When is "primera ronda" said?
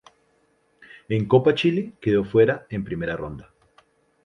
2.83-3.51